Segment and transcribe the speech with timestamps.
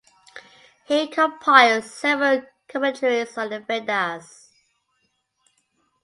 [0.87, 4.49] He compiled several commentaries on the Vedas.